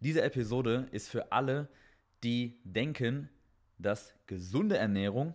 [0.00, 1.68] Diese Episode ist für alle,
[2.24, 3.28] die denken,
[3.78, 5.34] dass gesunde Ernährung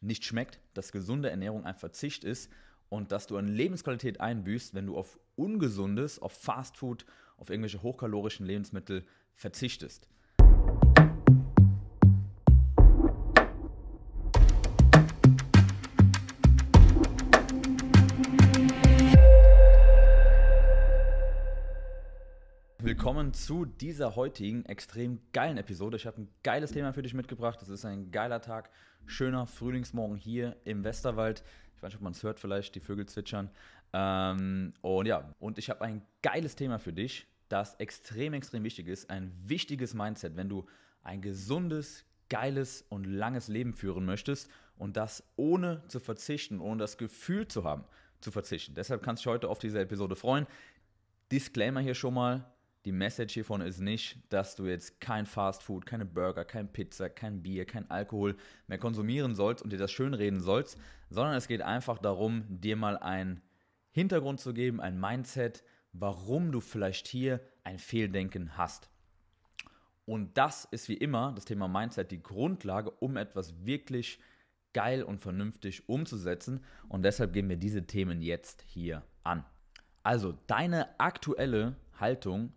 [0.00, 2.50] nicht schmeckt, dass gesunde Ernährung ein Verzicht ist
[2.88, 7.04] und dass du an Lebensqualität einbüßt, wenn du auf ungesundes, auf Fastfood,
[7.36, 9.04] auf irgendwelche hochkalorischen Lebensmittel
[9.34, 10.08] verzichtest.
[22.90, 25.96] Willkommen zu dieser heutigen extrem geilen Episode.
[25.96, 27.62] Ich habe ein geiles Thema für dich mitgebracht.
[27.62, 28.68] Es ist ein geiler Tag,
[29.06, 31.44] schöner Frühlingsmorgen hier im Westerwald.
[31.76, 33.48] Ich weiß nicht, ob man es hört, vielleicht die Vögel zwitschern.
[33.92, 38.88] Ähm, und ja, und ich habe ein geiles Thema für dich, das extrem, extrem wichtig
[38.88, 39.08] ist.
[39.08, 40.66] Ein wichtiges Mindset, wenn du
[41.04, 46.98] ein gesundes, geiles und langes Leben führen möchtest und das ohne zu verzichten, ohne das
[46.98, 47.84] Gefühl zu haben,
[48.20, 48.74] zu verzichten.
[48.74, 50.48] Deshalb kannst du dich heute auf diese Episode freuen.
[51.30, 52.52] Disclaimer hier schon mal
[52.84, 57.10] die Message hiervon ist nicht, dass du jetzt kein Fast Food, keine Burger, kein Pizza,
[57.10, 58.36] kein Bier, kein Alkohol
[58.68, 60.78] mehr konsumieren sollst und dir das schönreden sollst,
[61.10, 63.42] sondern es geht einfach darum, dir mal einen
[63.90, 68.88] Hintergrund zu geben, ein Mindset, warum du vielleicht hier ein Fehldenken hast.
[70.06, 74.18] Und das ist wie immer das Thema Mindset die Grundlage, um etwas wirklich
[74.72, 76.64] geil und vernünftig umzusetzen.
[76.88, 79.44] Und deshalb gehen wir diese Themen jetzt hier an.
[80.02, 82.52] Also deine aktuelle Haltung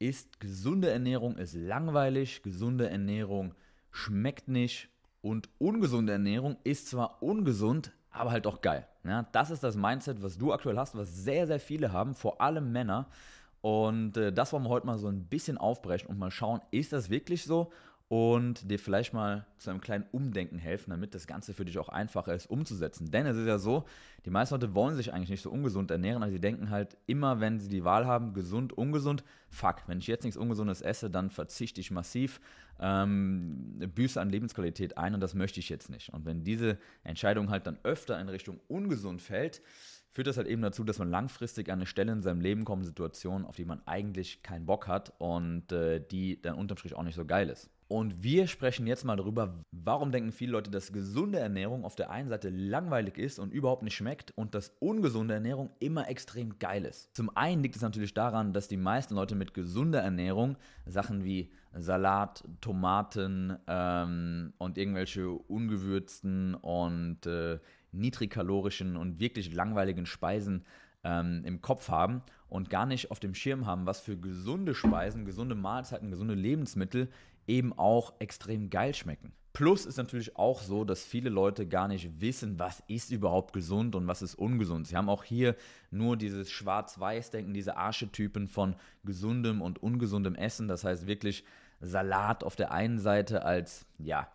[0.00, 3.54] ist, gesunde Ernährung ist langweilig, gesunde Ernährung
[3.92, 4.88] schmeckt nicht
[5.20, 8.88] und ungesunde Ernährung ist zwar ungesund, aber halt auch geil.
[9.04, 12.40] Ja, das ist das Mindset, was du aktuell hast, was sehr, sehr viele haben, vor
[12.40, 13.08] allem Männer.
[13.60, 16.92] Und äh, das wollen wir heute mal so ein bisschen aufbrechen und mal schauen, ist
[16.92, 17.70] das wirklich so
[18.10, 21.88] und dir vielleicht mal zu einem kleinen Umdenken helfen, damit das Ganze für dich auch
[21.88, 23.12] einfacher ist umzusetzen.
[23.12, 23.84] Denn es ist ja so,
[24.24, 27.38] die meisten Leute wollen sich eigentlich nicht so ungesund ernähren, aber sie denken halt immer,
[27.38, 31.30] wenn sie die Wahl haben, gesund, ungesund, fuck, wenn ich jetzt nichts Ungesundes esse, dann
[31.30, 32.40] verzichte ich massiv,
[32.80, 36.12] ähm, büße an Lebensqualität ein und das möchte ich jetzt nicht.
[36.12, 39.62] Und wenn diese Entscheidung halt dann öfter in Richtung ungesund fällt,
[40.10, 42.86] führt das halt eben dazu, dass man langfristig an eine Stelle in seinem Leben kommt,
[42.86, 47.04] Situationen, auf die man eigentlich keinen Bock hat und äh, die dann unterm Strich auch
[47.04, 47.70] nicht so geil ist.
[47.90, 52.08] Und wir sprechen jetzt mal darüber, warum denken viele Leute, dass gesunde Ernährung auf der
[52.10, 56.84] einen Seite langweilig ist und überhaupt nicht schmeckt und dass ungesunde Ernährung immer extrem geil
[56.84, 57.12] ist.
[57.16, 60.56] Zum einen liegt es natürlich daran, dass die meisten Leute mit gesunder Ernährung
[60.86, 67.58] Sachen wie Salat, Tomaten ähm, und irgendwelche ungewürzten und äh,
[67.90, 70.64] niedrigkalorischen und wirklich langweiligen Speisen
[71.02, 75.24] ähm, im Kopf haben und gar nicht auf dem Schirm haben, was für gesunde Speisen,
[75.24, 77.08] gesunde Mahlzeiten, gesunde Lebensmittel
[77.46, 79.32] eben auch extrem geil schmecken.
[79.52, 83.96] Plus ist natürlich auch so, dass viele Leute gar nicht wissen, was ist überhaupt gesund
[83.96, 84.86] und was ist ungesund.
[84.86, 85.56] Sie haben auch hier
[85.90, 90.68] nur dieses Schwarz-Weiß-Denken, diese Archetypen von gesundem und ungesundem Essen.
[90.68, 91.44] Das heißt wirklich
[91.80, 94.28] Salat auf der einen Seite als, ja,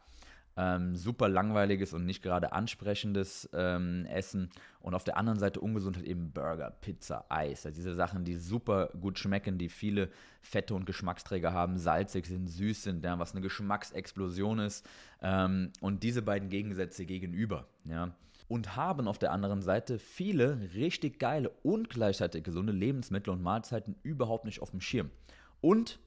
[0.57, 4.49] ähm, super langweiliges und nicht gerade ansprechendes ähm, Essen
[4.79, 7.65] und auf der anderen Seite ungesund halt eben Burger, Pizza, Eis.
[7.65, 10.09] Also diese Sachen, die super gut schmecken, die viele
[10.41, 14.87] Fette und Geschmacksträger haben, salzig sind, süß sind, ja, was eine Geschmacksexplosion ist
[15.21, 17.67] ähm, und diese beiden Gegensätze gegenüber.
[17.83, 18.15] Ja
[18.47, 23.95] und haben auf der anderen Seite viele richtig geile und gleichzeitig gesunde Lebensmittel und Mahlzeiten
[24.03, 25.09] überhaupt nicht auf dem Schirm.
[25.61, 25.99] Und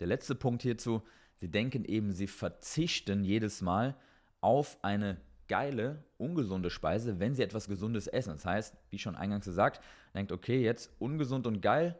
[0.00, 1.02] der letzte Punkt hierzu,
[1.36, 3.96] Sie denken eben, sie verzichten jedes Mal
[4.40, 8.30] auf eine geile, ungesunde Speise, wenn sie etwas Gesundes essen.
[8.30, 9.80] Das heißt, wie schon eingangs gesagt,
[10.14, 11.98] denkt, okay, jetzt ungesund und geil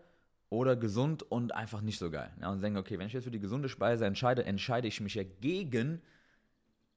[0.50, 2.30] oder gesund und einfach nicht so geil.
[2.40, 5.14] Ja, und denken, okay, wenn ich jetzt für die gesunde Speise entscheide, entscheide ich mich
[5.14, 6.00] ja gegen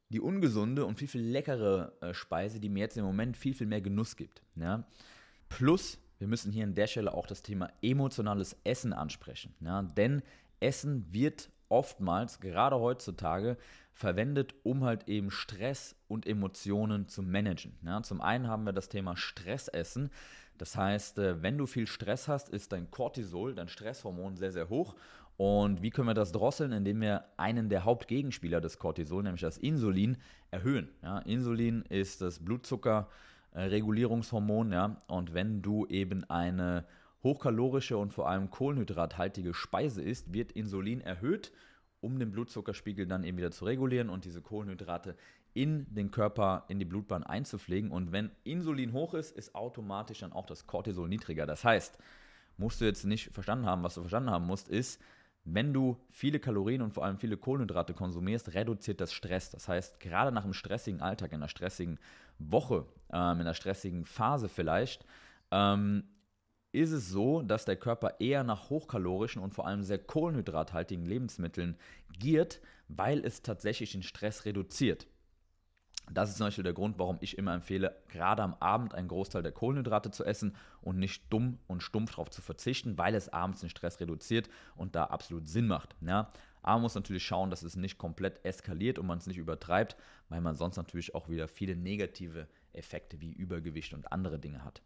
[0.09, 3.67] die ungesunde und viel, viel leckere äh, Speise, die mir jetzt im Moment viel, viel
[3.67, 4.41] mehr Genuss gibt.
[4.55, 4.87] Ja?
[5.49, 9.53] Plus, wir müssen hier an der Stelle auch das Thema emotionales Essen ansprechen.
[9.59, 9.81] Ja?
[9.81, 10.21] Denn
[10.59, 13.57] Essen wird oftmals, gerade heutzutage,
[13.93, 17.77] verwendet, um halt eben Stress und Emotionen zu managen.
[17.83, 20.11] Ja, zum einen haben wir das Thema Stressessen.
[20.57, 24.67] Das heißt, äh, wenn du viel Stress hast, ist dein Cortisol, dein Stresshormon, sehr, sehr
[24.69, 24.95] hoch.
[25.35, 26.71] Und wie können wir das drosseln?
[26.71, 30.17] Indem wir einen der Hauptgegenspieler des Cortisol, nämlich das Insulin,
[30.49, 30.89] erhöhen.
[31.03, 34.71] Ja, Insulin ist das Blutzuckerregulierungshormon.
[34.71, 36.85] Ja, und wenn du eben eine
[37.27, 41.51] hochkalorische und vor allem kohlenhydrathaltige Speise ist, wird Insulin erhöht,
[41.99, 45.15] um den Blutzuckerspiegel dann eben wieder zu regulieren und diese Kohlenhydrate
[45.53, 47.91] in den Körper, in die Blutbahn einzupflegen.
[47.91, 51.45] Und wenn Insulin hoch ist, ist automatisch dann auch das Cortisol niedriger.
[51.45, 51.97] Das heißt,
[52.57, 55.01] musst du jetzt nicht verstanden haben, was du verstanden haben musst, ist,
[55.43, 59.49] wenn du viele Kalorien und vor allem viele Kohlenhydrate konsumierst, reduziert das Stress.
[59.49, 61.99] Das heißt, gerade nach einem stressigen Alltag, in einer stressigen
[62.37, 65.05] Woche, ähm, in einer stressigen Phase vielleicht,
[65.51, 66.03] ähm,
[66.79, 71.77] ist es so, dass der Körper eher nach hochkalorischen und vor allem sehr kohlenhydrathaltigen Lebensmitteln
[72.19, 75.07] giert, weil es tatsächlich den Stress reduziert.
[76.09, 79.43] Das ist zum Beispiel der Grund, warum ich immer empfehle, gerade am Abend einen Großteil
[79.43, 83.59] der Kohlenhydrate zu essen und nicht dumm und stumpf darauf zu verzichten, weil es abends
[83.59, 85.95] den Stress reduziert und da absolut Sinn macht.
[86.01, 86.31] Ja?
[86.61, 89.97] Aber man muss natürlich schauen, dass es nicht komplett eskaliert und man es nicht übertreibt,
[90.29, 94.81] weil man sonst natürlich auch wieder viele negative Effekte wie Übergewicht und andere Dinge hat.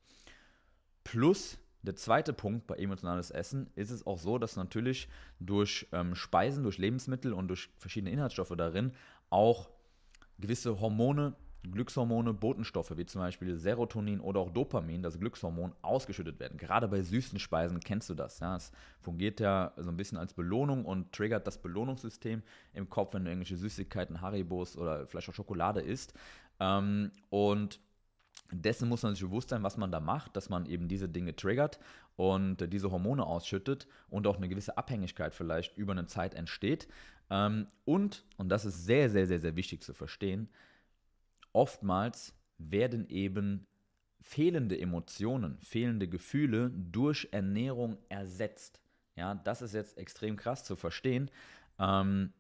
[1.04, 5.08] Plus der zweite Punkt bei emotionales Essen ist es auch so, dass natürlich
[5.40, 8.92] durch ähm, Speisen, durch Lebensmittel und durch verschiedene Inhaltsstoffe darin
[9.30, 9.70] auch
[10.38, 16.58] gewisse Hormone, Glückshormone, Botenstoffe wie zum Beispiel Serotonin oder auch Dopamin, das Glückshormon, ausgeschüttet werden.
[16.58, 18.40] Gerade bei süßen Speisen kennst du das.
[18.40, 18.56] Ja?
[18.56, 22.42] Es fungiert ja so ein bisschen als Belohnung und triggert das Belohnungssystem
[22.74, 26.14] im Kopf, wenn du irgendwelche Süßigkeiten, Haribos oder vielleicht auch Schokolade isst.
[26.60, 27.80] Ähm, und
[28.52, 31.36] dessen muss man sich bewusst sein, was man da macht, dass man eben diese Dinge
[31.36, 31.80] triggert
[32.16, 36.88] und diese Hormone ausschüttet und auch eine gewisse Abhängigkeit vielleicht über eine Zeit entsteht.
[37.30, 40.50] Ähm, und, und das ist sehr, sehr, sehr, sehr wichtig zu verstehen,
[41.54, 43.66] oftmals werden eben
[44.22, 48.80] fehlende Emotionen, fehlende Gefühle durch Ernährung ersetzt.
[49.16, 51.32] Ja, das ist jetzt extrem krass zu verstehen.
[51.80, 52.34] Ähm,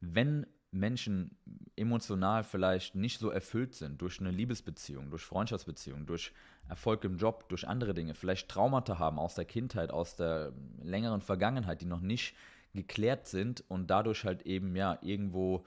[0.00, 1.36] wenn Menschen
[1.76, 6.32] emotional vielleicht nicht so erfüllt sind durch eine Liebesbeziehung, durch Freundschaftsbeziehung, durch
[6.68, 10.52] Erfolg im Job, durch andere Dinge, vielleicht Traumata haben aus der Kindheit, aus der
[10.82, 12.36] längeren Vergangenheit, die noch nicht
[12.74, 15.64] geklärt sind und dadurch halt eben ja irgendwo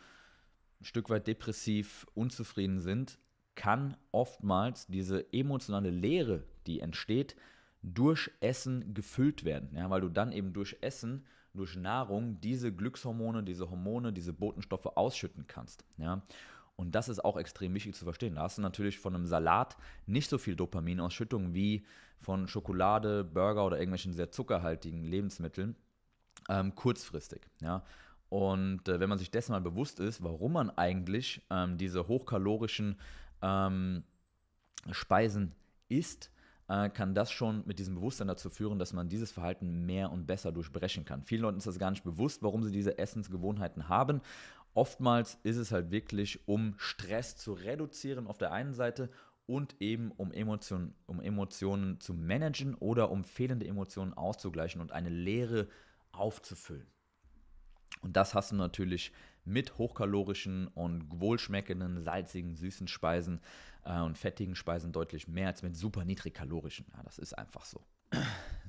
[0.80, 3.18] ein Stück weit depressiv, unzufrieden sind,
[3.56, 7.36] kann oftmals diese emotionale Leere, die entsteht,
[7.82, 9.76] durch Essen gefüllt werden.
[9.76, 14.86] Ja, weil du dann eben durch Essen, durch Nahrung diese Glückshormone, diese Hormone, diese Botenstoffe
[14.86, 15.86] ausschütten kannst.
[15.98, 16.24] Ja.
[16.76, 18.36] Und das ist auch extrem wichtig zu verstehen.
[18.36, 19.78] Da hast du natürlich von einem Salat
[20.08, 21.86] nicht so viel Dopaminausschüttung wie
[22.20, 25.76] von Schokolade, Burger oder irgendwelchen sehr zuckerhaltigen Lebensmitteln
[26.50, 27.42] ähm, kurzfristig.
[27.62, 27.84] Ja?
[28.30, 33.00] Und äh, wenn man sich dessen mal bewusst ist, warum man eigentlich ähm, diese hochkalorischen
[33.42, 34.04] ähm,
[34.90, 35.54] Speisen
[35.90, 36.32] isst,
[36.74, 40.26] äh, kann das schon mit diesem Bewusstsein dazu führen, dass man dieses Verhalten mehr und
[40.26, 41.22] besser durchbrechen kann.
[41.22, 44.22] Vielen Leuten ist das gar nicht bewusst, warum sie diese Essensgewohnheiten haben.
[44.74, 49.12] Oftmals ist es halt wirklich, um Stress zu reduzieren auf der einen Seite
[49.46, 55.10] und eben um Emotionen, um Emotionen zu managen oder um fehlende Emotionen auszugleichen und eine
[55.10, 55.68] leere
[56.12, 56.88] aufzufüllen.
[58.02, 59.12] Und das hast du natürlich
[59.46, 63.42] mit hochkalorischen und wohlschmeckenden, salzigen, süßen Speisen
[63.86, 66.86] äh, und fettigen Speisen deutlich mehr als mit super niedrigkalorischen.
[66.96, 67.82] Ja, das ist einfach so.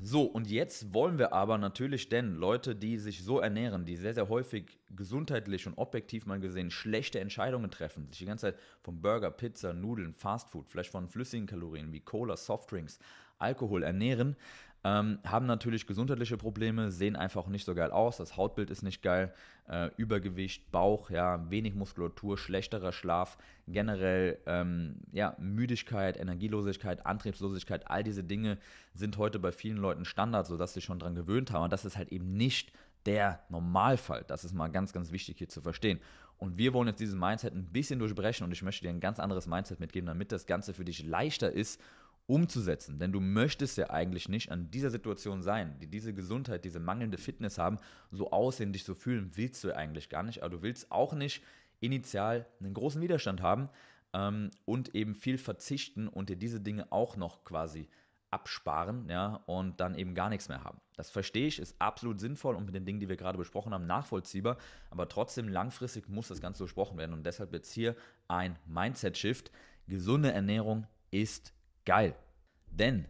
[0.00, 4.12] So, und jetzt wollen wir aber natürlich denn Leute, die sich so ernähren, die sehr,
[4.12, 9.00] sehr häufig gesundheitlich und objektiv mal gesehen schlechte Entscheidungen treffen, sich die ganze Zeit von
[9.00, 12.98] Burger, Pizza, Nudeln, Fastfood, vielleicht von flüssigen Kalorien wie Cola, Softdrinks,
[13.38, 14.36] Alkohol ernähren,
[14.84, 19.02] ähm, haben natürlich gesundheitliche Probleme, sehen einfach nicht so geil aus, das Hautbild ist nicht
[19.02, 19.32] geil,
[19.68, 28.04] äh, Übergewicht, Bauch, ja, wenig Muskulatur, schlechterer Schlaf, generell ähm, ja, Müdigkeit, Energielosigkeit, Antriebslosigkeit, all
[28.04, 28.58] diese Dinge
[28.92, 31.64] sind heute bei vielen Leuten Standard, sodass sie schon daran gewöhnt haben.
[31.64, 32.70] Und das ist halt eben nicht
[33.06, 34.24] der Normalfall.
[34.26, 35.98] Das ist mal ganz, ganz wichtig hier zu verstehen.
[36.36, 39.18] Und wir wollen jetzt dieses Mindset ein bisschen durchbrechen und ich möchte dir ein ganz
[39.18, 41.80] anderes Mindset mitgeben, damit das Ganze für dich leichter ist
[42.26, 42.98] umzusetzen.
[42.98, 47.18] Denn du möchtest ja eigentlich nicht an dieser Situation sein, die diese Gesundheit, diese mangelnde
[47.18, 47.78] Fitness haben,
[48.10, 50.42] so aussehen, dich so fühlen, willst du eigentlich gar nicht.
[50.42, 51.42] Aber du willst auch nicht
[51.80, 53.68] initial einen großen Widerstand haben
[54.14, 57.88] ähm, und eben viel verzichten und dir diese Dinge auch noch quasi
[58.30, 60.80] absparen, ja, und dann eben gar nichts mehr haben.
[60.96, 63.86] Das verstehe ich, ist absolut sinnvoll und mit den Dingen, die wir gerade besprochen haben,
[63.86, 64.56] nachvollziehbar,
[64.90, 67.94] aber trotzdem langfristig muss das Ganze besprochen werden und deshalb jetzt hier
[68.26, 69.52] ein Mindset-Shift.
[69.86, 71.52] Gesunde Ernährung ist
[71.84, 72.14] geil.
[72.70, 73.06] Denn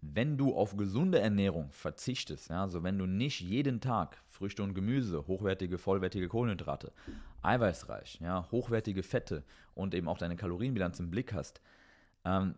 [0.00, 4.74] wenn du auf gesunde Ernährung verzichtest, ja, also wenn du nicht jeden Tag Früchte und
[4.74, 6.92] Gemüse, hochwertige, vollwertige Kohlenhydrate,
[7.42, 11.60] eiweißreich, ja, hochwertige Fette und eben auch deine Kalorienbilanz im Blick hast,
[12.24, 12.54] ähm,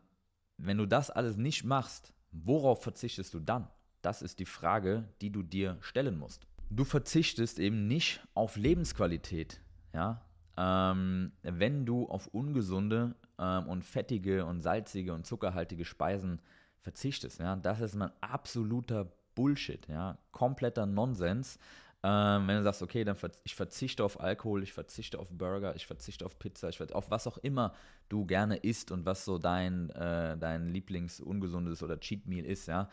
[0.58, 3.68] wenn du das alles nicht machst, worauf verzichtest du dann?
[4.02, 6.46] Das ist die Frage, die du dir stellen musst.
[6.68, 9.60] Du verzichtest eben nicht auf Lebensqualität,
[9.92, 10.22] ja,
[10.56, 16.40] ähm, wenn du auf ungesunde ähm, und fettige und salzige und zuckerhaltige Speisen
[16.80, 17.40] verzichtest.
[17.40, 17.56] Ja?
[17.56, 20.18] Das ist ein absoluter Bullshit, ja?
[20.32, 21.58] kompletter Nonsens.
[22.02, 25.76] Ähm, wenn du sagst, okay, dann ver ich verzichte auf Alkohol, ich verzichte auf Burger,
[25.76, 27.74] ich verzichte auf Pizza, ich verzichte auf was auch immer
[28.08, 32.88] du gerne isst und was so dein, äh, dein Lieblings-ungesundes oder Cheat Meal ist, ja.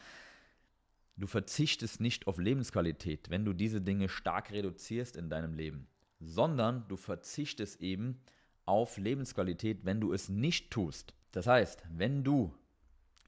[1.15, 5.87] Du verzichtest nicht auf Lebensqualität, wenn du diese Dinge stark reduzierst in deinem Leben,
[6.19, 8.21] sondern du verzichtest eben
[8.65, 11.13] auf Lebensqualität, wenn du es nicht tust.
[11.31, 12.53] Das heißt, wenn du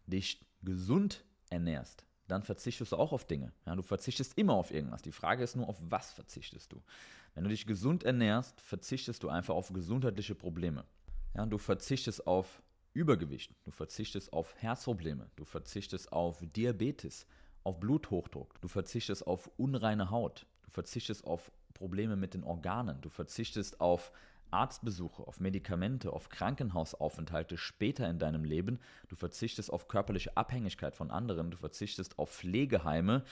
[0.06, 3.52] dich gesund ernährst, dann verzichtest du auch auf Dinge.
[3.66, 5.02] Ja, du verzichtest immer auf irgendwas.
[5.02, 6.82] Die Frage ist nur, auf was verzichtest du?
[7.34, 10.86] Wenn du dich gesund ernährst, verzichtest du einfach auf gesundheitliche Probleme.
[11.36, 12.62] Ja, du verzichtest auf
[12.94, 17.28] Übergewicht, du verzichtest auf Herzprobleme, du verzichtest auf Diabetes,
[17.64, 23.08] auf Bluthochdruck, du verzichtest auf unreine Haut, du verzichtest auf Probleme mit den Organen, du
[23.08, 24.12] verzichtest auf
[24.52, 31.10] Arztbesuche, auf Medikamente, auf Krankenhausaufenthalte später in deinem Leben, du verzichtest auf körperliche Abhängigkeit von
[31.10, 33.24] anderen, du verzichtest auf Pflegeheime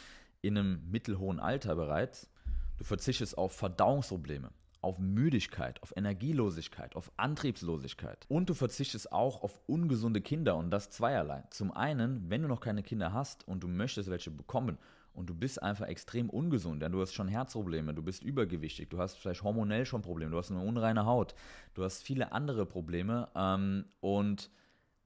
[0.41, 2.29] in einem mittelhohen Alter bereits,
[2.77, 4.49] du verzichtest auf Verdauungsprobleme,
[4.79, 8.25] auf Müdigkeit, auf Energielosigkeit, auf Antriebslosigkeit.
[8.29, 11.43] Und du verzichtest auch auf ungesunde Kinder und das zweierlei.
[11.49, 14.77] Zum einen, wenn du noch keine Kinder hast und du möchtest welche bekommen
[15.17, 18.99] und du bist einfach extrem ungesund, ja, du hast schon Herzprobleme, du bist übergewichtig, du
[18.99, 21.33] hast vielleicht hormonell schon Probleme, du hast eine unreine Haut,
[21.73, 24.51] du hast viele andere Probleme ähm, und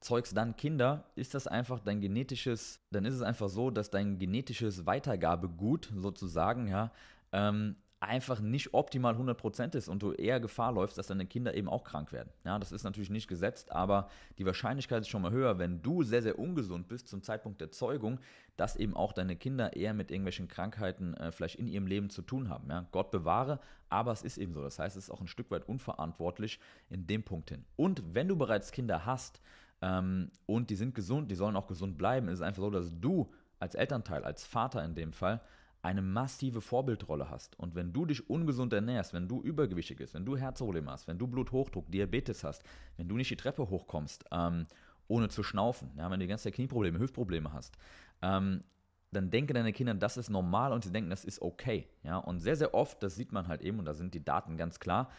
[0.02, 4.20] zeugst dann Kinder, ist das einfach dein genetisches, dann ist es einfach so, dass dein
[4.20, 6.92] genetisches Weitergabegut sozusagen, ja,
[7.32, 11.70] ähm, einfach nicht optimal 100% ist und du eher Gefahr läufst, dass deine Kinder eben
[11.70, 12.32] auch krank werden.
[12.44, 16.02] Ja, das ist natürlich nicht gesetzt, aber die Wahrscheinlichkeit ist schon mal höher, wenn du
[16.02, 18.20] sehr, sehr ungesund bist zum Zeitpunkt der Zeugung,
[18.58, 22.24] dass eben auch deine Kinder eher mit irgendwelchen Krankheiten äh, vielleicht in ihrem Leben zu
[22.24, 22.70] tun haben.
[22.72, 22.88] Ja?
[22.92, 24.64] Gott bewahre, aber es ist eben so.
[24.64, 27.66] Das heißt, es ist auch ein Stück weit unverantwortlich in dem Punkt hin.
[27.76, 29.42] Und wenn du bereits Kinder hast
[29.84, 32.92] ähm, und die sind gesund, die sollen auch gesund bleiben, ist es einfach so, dass
[33.00, 35.40] du als Elternteil, als Vater in dem Fall,
[35.82, 37.58] eine massive Vorbildrolle hast.
[37.60, 41.18] Und wenn du dich ungesund ernährst, wenn du übergewichtig bist, wenn du Herzprobleme hast, wenn
[41.18, 42.64] du Bluthochdruck, Diabetes hast,
[42.98, 44.68] wenn du nicht die Treppe hochkommst, ähm,
[45.08, 47.78] ohne zu schnaufen, ja, wenn du die ganze Zeit Knieprobleme, Hüftprobleme hast,
[48.22, 48.64] ähm,
[49.12, 51.88] dann denken deine Kinder, das ist normal und sie denken, das ist okay.
[52.04, 52.18] Ja?
[52.18, 54.80] Und sehr, sehr oft, das sieht man halt eben, und da sind die Daten ganz
[54.80, 55.12] klar,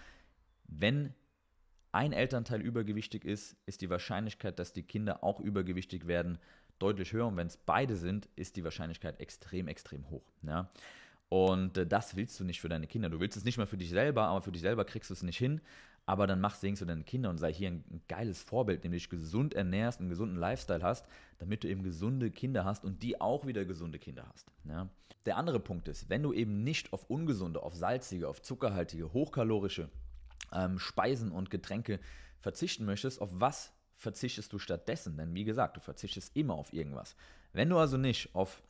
[0.64, 1.12] wenn
[1.92, 6.38] ein Elternteil übergewichtig ist, ist die Wahrscheinlichkeit, dass die Kinder auch übergewichtig werden,
[6.78, 7.26] deutlich höher.
[7.26, 10.24] Und wenn es beide sind, ist die Wahrscheinlichkeit extrem, extrem hoch.
[10.42, 10.70] Ja?
[11.28, 13.08] Und äh, das willst du nicht für deine Kinder.
[13.08, 15.22] Du willst es nicht mal für dich selber, aber für dich selber kriegst du es
[15.22, 15.60] nicht hin.
[16.04, 19.54] Aber dann machst du deine Kinder und sei hier ein, ein geiles Vorbild, nämlich gesund
[19.54, 21.06] ernährst, einen gesunden Lifestyle hast,
[21.38, 24.50] damit du eben gesunde Kinder hast und die auch wieder gesunde Kinder hast.
[24.64, 24.88] Ja?
[25.26, 29.88] Der andere Punkt ist, wenn du eben nicht auf ungesunde, auf salzige, auf zuckerhaltige, hochkalorische
[30.52, 32.00] ähm, Speisen und Getränke
[32.40, 35.16] verzichten möchtest, auf was verzichtest du stattdessen?
[35.16, 37.16] Denn wie gesagt, du verzichtest immer auf irgendwas.
[37.52, 38.62] Wenn du also nicht auf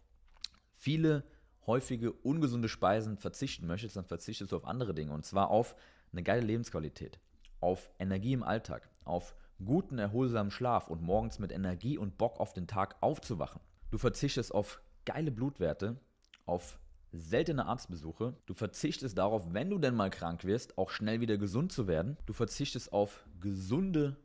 [0.76, 1.24] viele
[1.66, 5.12] häufige ungesunde Speisen verzichten möchtest, dann verzichtest du auf andere Dinge.
[5.12, 5.76] Und zwar auf
[6.12, 7.20] eine geile Lebensqualität,
[7.60, 12.52] auf Energie im Alltag, auf guten, erholsamen Schlaf und morgens mit Energie und Bock auf
[12.52, 13.60] den Tag aufzuwachen.
[13.90, 16.00] Du verzichtest auf geile Blutwerte,
[16.46, 16.80] auf
[17.12, 18.34] seltene Arztbesuche.
[18.46, 22.16] Du verzichtest darauf, wenn du denn mal krank wirst, auch schnell wieder gesund zu werden.
[22.26, 24.16] Du verzichtest auf gesunde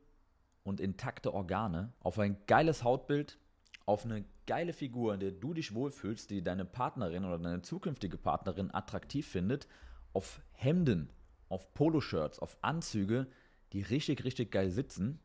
[0.68, 3.38] und intakte Organe, auf ein geiles Hautbild,
[3.86, 8.18] auf eine geile Figur, in der du dich wohlfühlst, die deine Partnerin oder deine zukünftige
[8.18, 9.66] Partnerin attraktiv findet,
[10.12, 11.10] auf Hemden,
[11.48, 13.26] auf Poloshirts, auf Anzüge,
[13.72, 15.20] die richtig, richtig geil sitzen.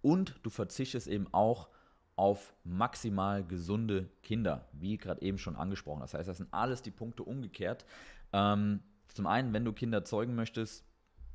[0.00, 1.68] Und du verzichtest eben auch
[2.16, 6.00] auf maximal gesunde Kinder, wie gerade eben schon angesprochen.
[6.00, 7.84] Das heißt, das sind alles die Punkte umgekehrt.
[8.32, 10.84] Ähm, zum einen, wenn du Kinder zeugen möchtest,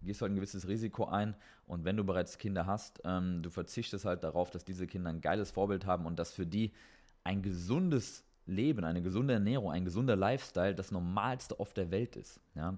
[0.07, 1.35] gehst halt ein gewisses Risiko ein
[1.67, 5.21] und wenn du bereits Kinder hast, ähm, du verzichtest halt darauf, dass diese Kinder ein
[5.21, 6.73] geiles Vorbild haben und dass für die
[7.23, 12.39] ein gesundes Leben, eine gesunde Ernährung, ein gesunder Lifestyle das Normalste auf der Welt ist.
[12.55, 12.77] Ja?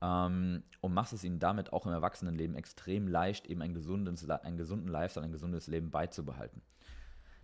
[0.00, 4.56] Ähm, und machst es ihnen damit auch im Erwachsenenleben extrem leicht, eben ein gesundes, einen
[4.56, 6.62] gesunden Lifestyle, ein gesundes Leben beizubehalten.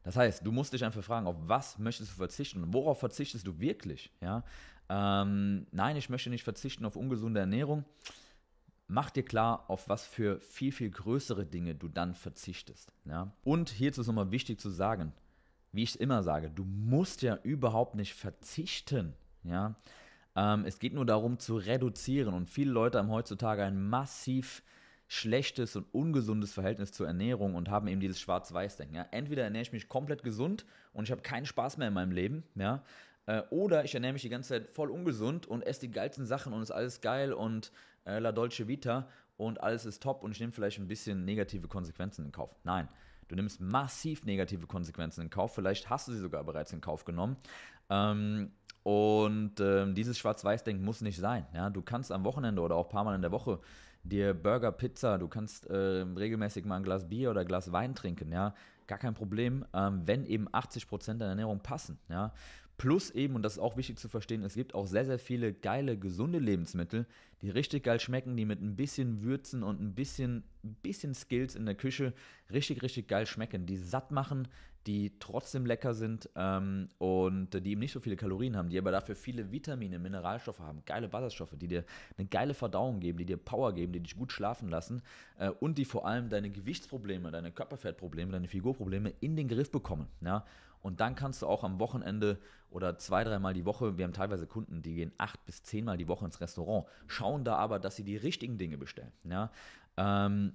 [0.02, 3.46] Das heißt, du musst dich einfach fragen, auf was möchtest du verzichten und worauf verzichtest
[3.46, 4.10] du wirklich?
[4.22, 4.42] Ja?
[4.88, 7.84] Ähm, nein, ich möchte nicht verzichten auf ungesunde Ernährung
[8.88, 12.92] mach dir klar, auf was für viel, viel größere Dinge du dann verzichtest.
[13.04, 13.32] Ja?
[13.44, 15.12] Und hierzu ist nochmal wichtig zu sagen,
[15.72, 19.14] wie ich es immer sage, du musst ja überhaupt nicht verzichten.
[19.44, 19.76] Ja?
[20.34, 24.62] Ähm, es geht nur darum zu reduzieren und viele Leute haben heutzutage ein massiv
[25.06, 28.96] schlechtes und ungesundes Verhältnis zur Ernährung und haben eben dieses Schwarz-Weiß-Denken.
[28.96, 29.06] Ja?
[29.10, 30.64] Entweder ernähre ich mich komplett gesund
[30.94, 32.82] und ich habe keinen Spaß mehr in meinem Leben, ja,
[33.26, 36.52] äh, oder ich ernähre mich die ganze Zeit voll ungesund und esse die geilsten Sachen
[36.52, 37.70] und ist alles geil und
[38.08, 41.68] äh, La Dolce Vita und alles ist top und ich nehme vielleicht ein bisschen negative
[41.68, 42.56] Konsequenzen in Kauf.
[42.64, 42.88] Nein,
[43.28, 45.54] du nimmst massiv negative Konsequenzen in Kauf.
[45.54, 47.36] Vielleicht hast du sie sogar bereits in Kauf genommen.
[47.90, 48.50] Ähm,
[48.82, 51.46] und ähm, dieses Schwarz-Weiß-Denken muss nicht sein.
[51.52, 51.68] Ja?
[51.68, 53.60] Du kannst am Wochenende oder auch ein paar Mal in der Woche
[54.02, 57.94] dir Burger, Pizza, du kannst äh, regelmäßig mal ein Glas Bier oder ein Glas Wein
[57.94, 58.54] trinken, ja,
[58.86, 62.32] gar kein Problem, ähm, wenn eben 80% deiner Ernährung passen, ja.
[62.78, 65.52] Plus eben, und das ist auch wichtig zu verstehen, es gibt auch sehr, sehr viele
[65.52, 67.06] geile, gesunde Lebensmittel,
[67.42, 71.66] die richtig geil schmecken, die mit ein bisschen Würzen und ein bisschen, bisschen Skills in
[71.66, 72.14] der Küche
[72.52, 74.46] richtig, richtig geil schmecken, die satt machen,
[74.86, 78.92] die trotzdem lecker sind ähm, und die eben nicht so viele Kalorien haben, die aber
[78.92, 81.84] dafür viele Vitamine, Mineralstoffe haben, geile Ballaststoffe, die dir
[82.16, 85.02] eine geile Verdauung geben, die dir Power geben, die dich gut schlafen lassen
[85.38, 90.06] äh, und die vor allem deine Gewichtsprobleme, deine Körperfettprobleme, deine Figurprobleme in den Griff bekommen.
[90.20, 90.46] Ja?
[90.80, 92.38] Und dann kannst du auch am Wochenende
[92.70, 96.08] oder zwei, dreimal die Woche, wir haben teilweise Kunden, die gehen acht bis zehnmal die
[96.08, 99.12] Woche ins Restaurant, schauen da aber, dass sie die richtigen Dinge bestellen.
[99.24, 99.50] Ja?
[99.96, 100.52] Ähm,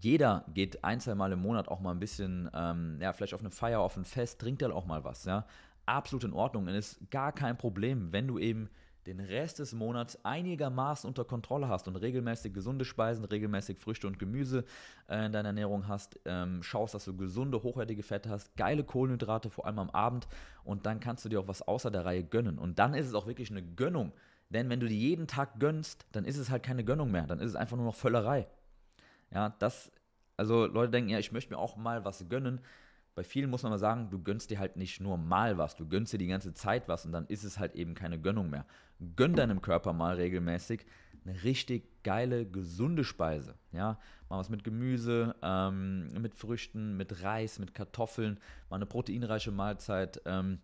[0.00, 3.40] jeder geht ein, zwei Mal im Monat auch mal ein bisschen, ähm, ja, vielleicht auf
[3.40, 5.46] eine Feier, auf ein Fest, trinkt dann auch mal was, ja.
[5.86, 6.66] Absolut in Ordnung.
[6.66, 8.68] Und ist gar kein Problem, wenn du eben
[9.08, 14.18] den Rest des Monats einigermaßen unter Kontrolle hast und regelmäßig gesunde Speisen, regelmäßig Früchte und
[14.18, 14.64] Gemüse
[15.08, 19.48] äh, in deiner Ernährung hast, ähm, schaust, dass du gesunde, hochwertige Fette hast, geile Kohlenhydrate,
[19.48, 20.28] vor allem am Abend
[20.62, 22.58] und dann kannst du dir auch was außer der Reihe gönnen.
[22.58, 24.12] Und dann ist es auch wirklich eine Gönnung.
[24.50, 27.40] Denn wenn du dir jeden Tag gönnst, dann ist es halt keine Gönnung mehr, dann
[27.40, 28.46] ist es einfach nur noch Völlerei.
[29.32, 29.90] Ja, das,
[30.36, 32.60] also Leute denken, ja, ich möchte mir auch mal was gönnen.
[33.18, 35.88] Bei vielen muss man mal sagen, du gönnst dir halt nicht nur mal was, du
[35.88, 38.64] gönnst dir die ganze Zeit was und dann ist es halt eben keine Gönnung mehr.
[39.16, 40.86] Gönn deinem Körper mal regelmäßig
[41.26, 43.56] eine richtig geile, gesunde Speise.
[43.72, 43.98] Ja,
[44.28, 48.38] mal was mit Gemüse, ähm, mit Früchten, mit Reis, mit Kartoffeln,
[48.70, 50.22] mal eine proteinreiche Mahlzeit.
[50.24, 50.60] Ähm,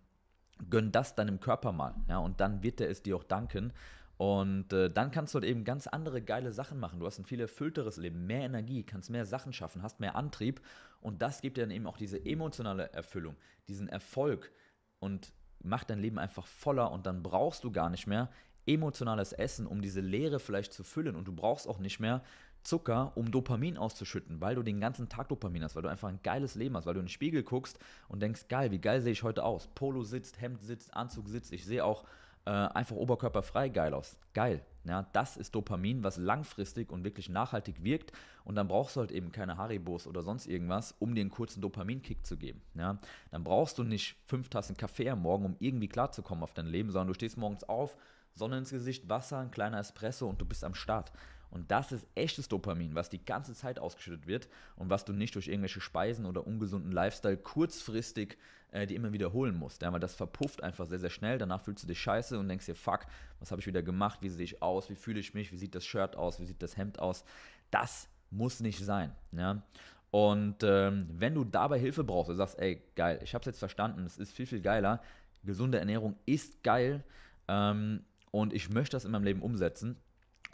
[0.71, 1.97] gönn das deinem Körper mal.
[2.09, 3.73] Ja, und dann wird er es dir auch danken.
[4.17, 7.01] Und äh, dann kannst du halt eben ganz andere geile Sachen machen.
[7.01, 10.61] Du hast ein viel erfüllteres Leben, mehr Energie, kannst mehr Sachen schaffen, hast mehr Antrieb.
[11.01, 13.37] Und das gibt dir dann eben auch diese emotionale Erfüllung,
[13.69, 14.53] diesen Erfolg
[15.01, 16.93] und macht dein Leben einfach voller.
[16.93, 18.31] Und dann brauchst du gar nicht mehr
[18.67, 21.17] emotionales Essen, um diese Leere vielleicht zu füllen.
[21.17, 22.23] Und du brauchst auch nicht mehr
[22.63, 26.21] Zucker, um Dopamin auszuschütten, weil du den ganzen Tag Dopamin hast, weil du einfach ein
[26.23, 27.79] geiles Leben hast, weil du in den Spiegel guckst
[28.09, 29.69] und denkst, geil, wie geil sehe ich heute aus?
[29.75, 32.05] Polo sitzt, Hemd sitzt, Anzug sitzt, ich sehe auch
[32.47, 34.17] äh, einfach oberkörperfrei geil aus.
[34.33, 34.65] Geil.
[34.87, 38.13] Ja, das ist Dopamin, was langfristig und wirklich nachhaltig wirkt.
[38.45, 41.63] Und dann brauchst du halt eben keine Haribos oder sonst irgendwas, um dir einen kurzen
[41.63, 42.61] Dopaminkick zu geben.
[42.75, 42.99] Ja,
[43.31, 46.91] dann brauchst du nicht fünf Tassen Kaffee am Morgen, um irgendwie klarzukommen auf dein Leben,
[46.91, 47.97] sondern du stehst morgens auf,
[48.35, 51.13] Sonne ins Gesicht, Wasser, ein kleiner Espresso und du bist am Start.
[51.55, 55.35] Und das ist echtes Dopamin, was die ganze Zeit ausgeschüttet wird und was du nicht
[55.37, 58.37] durch irgendwelche Speisen oder ungesunden Lifestyle kurzfristig
[58.75, 59.83] äh, die immer wiederholen musst.
[59.83, 61.39] Ja, weil das verpufft einfach sehr, sehr schnell.
[61.39, 63.07] Danach fühlst du dich scheiße und denkst dir, fuck,
[63.39, 64.21] was habe ich wieder gemacht?
[64.21, 64.91] Wie sehe ich aus?
[64.91, 65.53] Wie fühle ich mich?
[65.53, 66.41] Wie sieht das Shirt aus?
[66.41, 67.25] Wie sieht das Hemd aus?
[67.71, 69.13] Das muss nicht sein.
[69.31, 69.63] Ja?
[70.11, 73.59] Und ähm, wenn du dabei Hilfe brauchst, du sagst, ey, geil, ich habe es jetzt
[73.61, 75.01] verstanden, es ist viel, viel geiler.
[75.45, 77.05] Gesunde Ernährung ist geil
[77.47, 79.97] ähm, und ich möchte das in meinem Leben umsetzen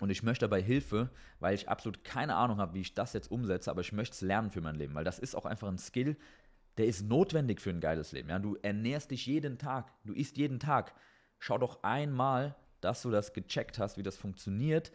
[0.01, 3.31] und ich möchte dabei Hilfe, weil ich absolut keine Ahnung habe, wie ich das jetzt
[3.31, 5.79] umsetze, aber ich möchte es lernen für mein Leben, weil das ist auch einfach ein
[5.79, 6.17] Skill,
[6.79, 8.31] der ist notwendig für ein geiles Leben.
[8.31, 8.39] Ja?
[8.39, 10.95] Du ernährst dich jeden Tag, du isst jeden Tag.
[11.39, 14.91] Schau doch einmal, dass du das gecheckt hast, wie das funktioniert.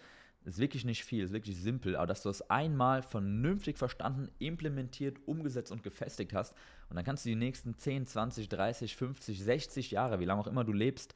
[0.45, 5.17] Ist wirklich nicht viel, ist wirklich simpel, aber dass du das einmal vernünftig verstanden, implementiert,
[5.27, 6.55] umgesetzt und gefestigt hast.
[6.89, 10.47] Und dann kannst du die nächsten 10, 20, 30, 50, 60 Jahre, wie lange auch
[10.47, 11.15] immer du lebst,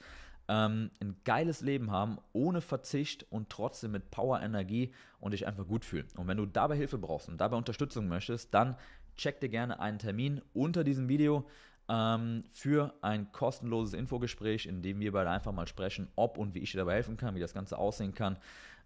[0.49, 5.67] ähm, ein geiles Leben haben, ohne Verzicht und trotzdem mit Power, Energie und dich einfach
[5.67, 6.07] gut fühlen.
[6.17, 8.75] Und wenn du dabei Hilfe brauchst und dabei Unterstützung möchtest, dann
[9.15, 11.47] check dir gerne einen Termin unter diesem Video
[11.87, 16.59] ähm, für ein kostenloses Infogespräch, in dem wir beide einfach mal sprechen, ob und wie
[16.59, 18.37] ich dir dabei helfen kann, wie das Ganze aussehen kann,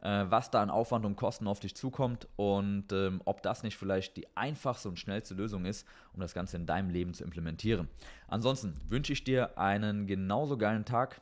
[0.02, 3.78] äh, was da an Aufwand und Kosten auf dich zukommt und ähm, ob das nicht
[3.78, 7.88] vielleicht die einfachste und schnellste Lösung ist, um das Ganze in deinem Leben zu implementieren.
[8.28, 11.22] Ansonsten wünsche ich dir einen genauso geilen Tag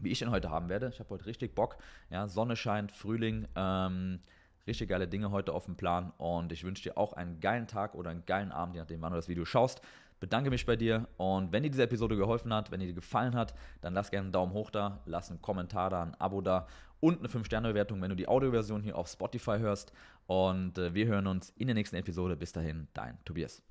[0.00, 0.88] wie ich ihn heute haben werde.
[0.88, 1.76] Ich habe heute richtig Bock.
[2.10, 4.20] Ja, Sonne scheint, Frühling, ähm,
[4.66, 7.94] richtig geile Dinge heute auf dem Plan und ich wünsche dir auch einen geilen Tag
[7.94, 9.80] oder einen geilen Abend, je nachdem, wann du das Video schaust.
[10.20, 13.54] Bedanke mich bei dir und wenn dir diese Episode geholfen hat, wenn dir gefallen hat,
[13.80, 16.68] dann lass gerne einen Daumen hoch da, lass einen Kommentar da, ein Abo da
[17.00, 19.92] und eine 5-Sterne-Bewertung, wenn du die Audioversion hier auf Spotify hörst.
[20.26, 22.36] Und äh, wir hören uns in der nächsten Episode.
[22.36, 23.62] Bis dahin, dein Tobias.